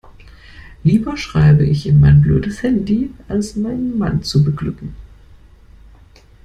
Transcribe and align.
Lieber 0.83 1.15
schreibe 1.15 1.63
ich 1.63 1.85
in 1.85 1.99
mein 1.99 2.21
blödes 2.21 2.63
Handy, 2.63 3.13
als 3.27 3.55
meinen 3.55 3.99
Mann 3.99 4.23
zu 4.23 4.43
beglücken. 4.43 4.95